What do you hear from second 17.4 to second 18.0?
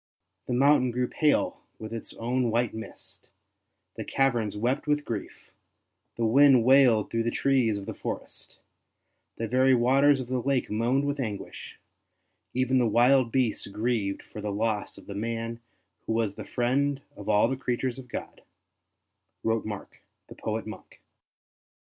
the creatures